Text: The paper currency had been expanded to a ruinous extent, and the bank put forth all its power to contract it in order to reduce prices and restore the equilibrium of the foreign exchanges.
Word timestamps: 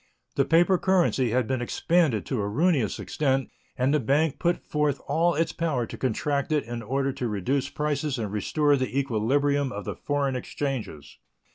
The 0.35 0.45
paper 0.45 0.79
currency 0.79 1.29
had 1.29 1.45
been 1.45 1.61
expanded 1.61 2.25
to 2.25 2.41
a 2.41 2.47
ruinous 2.49 2.97
extent, 2.97 3.51
and 3.77 3.93
the 3.93 3.99
bank 3.99 4.39
put 4.39 4.57
forth 4.65 4.99
all 5.07 5.35
its 5.35 5.53
power 5.53 5.85
to 5.85 5.95
contract 5.95 6.51
it 6.51 6.63
in 6.63 6.81
order 6.81 7.13
to 7.13 7.27
reduce 7.27 7.69
prices 7.69 8.17
and 8.17 8.31
restore 8.31 8.75
the 8.77 8.97
equilibrium 8.97 9.71
of 9.71 9.85
the 9.85 9.95
foreign 9.95 10.35
exchanges. 10.35 11.19